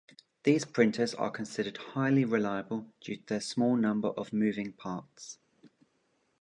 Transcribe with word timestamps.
These 0.45 0.65
printers 0.65 1.13
are 1.13 1.29
considered 1.29 1.77
highly 1.77 2.25
reliable 2.25 2.87
due 3.01 3.17
to 3.17 3.25
their 3.27 3.39
small 3.39 3.75
number 3.75 4.07
of 4.07 4.33
moving 4.33 4.73
parts. 4.73 5.37